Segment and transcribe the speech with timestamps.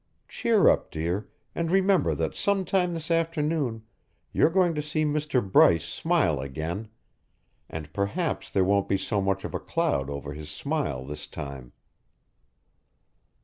[0.27, 3.83] Cheer up, dear, and remember that sometime this afternoon
[4.31, 5.47] you're going to see Mr.
[5.47, 6.87] Bryce smile again,
[7.69, 11.71] and perhaps there won't be so much of a cloud over his smile this time."